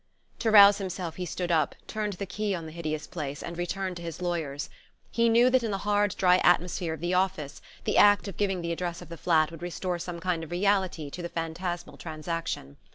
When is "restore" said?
9.61-9.99